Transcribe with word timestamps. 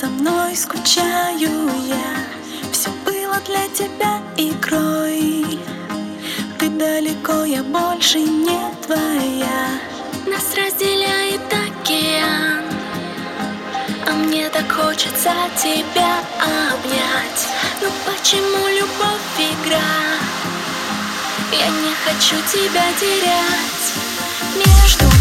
за 0.00 0.06
мной 0.06 0.56
скучаю 0.56 1.68
я. 1.86 2.72
Все 2.72 2.90
было 3.04 3.38
для 3.46 3.68
тебя 3.68 4.22
игрой. 4.36 5.60
Ты 6.58 6.68
далеко, 6.70 7.44
я 7.44 7.62
больше 7.62 8.20
не 8.20 8.60
твоя. 8.86 9.68
Нас 10.26 10.54
разделяет 10.54 11.40
океан 11.52 12.64
А 14.06 14.12
мне 14.12 14.48
так 14.48 14.70
хочется 14.72 15.32
тебя 15.56 16.20
обнять. 16.40 17.48
Ну 17.82 17.88
почему 18.06 18.68
любовь 18.68 19.36
игра? 19.38 19.92
Я 21.52 21.68
не 21.68 21.94
хочу 22.04 22.36
тебя 22.50 22.84
терять. 22.98 23.94
Между 24.56 25.19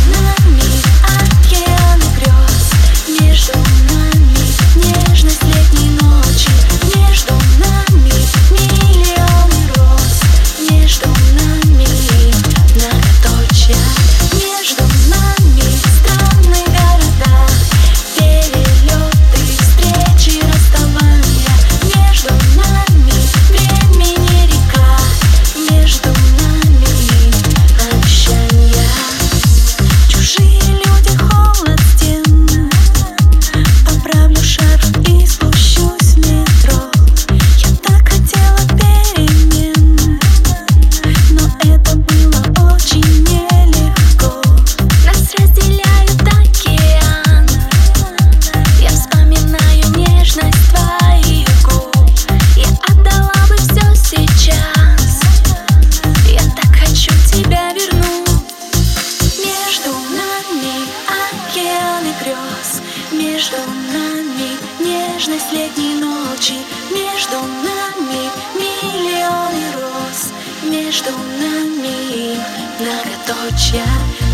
нежность 65.40 65.52
летней 65.52 65.96
ночи 65.96 66.56
Между 66.92 67.38
нами 67.40 68.30
миллионы 68.56 69.72
роз. 69.74 70.32
Между 70.64 71.12
нами 71.12 72.38
многоточия 72.80 73.86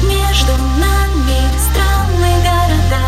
Между 0.04 0.52
нами 0.80 1.38
странные 1.60 2.38
города. 2.42 3.06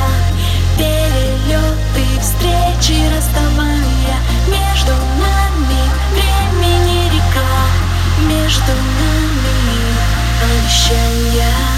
Перелеты, 0.78 2.20
встречи, 2.22 3.02
расставания. 3.16 4.20
Между 4.48 4.92
нами 4.92 5.82
времени 6.14 7.10
река. 7.14 7.68
Между 8.28 8.72
нами 8.72 9.80
обещания 10.44 11.77